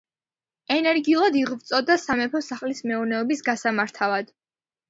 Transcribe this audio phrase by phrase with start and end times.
[0.75, 4.35] ენერგიულად იღვწოდა სამეფო სახლის მეურნეობის გასამართავად.